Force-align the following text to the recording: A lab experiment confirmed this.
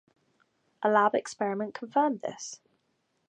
A 0.81 0.89
lab 0.89 1.13
experiment 1.13 1.75
confirmed 1.75 2.21
this. 2.21 2.59